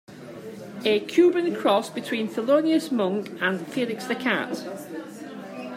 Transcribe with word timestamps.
A 0.83 0.99
Cuban 1.01 1.53
cross 1.55 1.91
between 1.91 2.27
Thelonious 2.27 2.91
Monk 2.91 3.39
and 3.39 3.67
Felix 3.67 4.05
the 4.07 4.15
Cat. 4.15 4.57